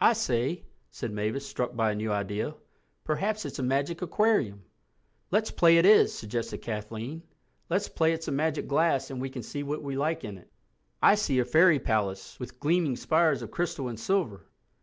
"I 0.00 0.14
say," 0.14 0.64
said 0.90 1.12
Mavis, 1.12 1.46
struck 1.46 1.76
by 1.76 1.92
a 1.92 1.94
new 1.94 2.10
idea, 2.10 2.54
"perhaps 3.04 3.44
it's 3.44 3.58
a 3.58 3.62
magic 3.62 4.00
aquarium." 4.00 4.64
"Let's 5.30 5.50
play 5.50 5.76
it 5.76 5.84
is," 5.84 6.14
suggested 6.14 6.62
Kathleen—"let's 6.62 7.90
play 7.90 8.14
it's 8.14 8.28
a 8.28 8.32
magic 8.32 8.66
glass 8.66 9.10
and 9.10 9.20
we 9.20 9.28
can 9.28 9.42
see 9.42 9.62
what 9.62 9.82
we 9.82 9.94
like 9.94 10.24
in 10.24 10.38
it. 10.38 10.50
I 11.02 11.16
see 11.16 11.38
a 11.38 11.44
fairy 11.44 11.78
palace 11.78 12.40
with 12.40 12.58
gleaming 12.60 12.96
spires 12.96 13.42
of 13.42 13.50
crystal 13.50 13.88
and 13.88 14.00
silver." 14.00 14.46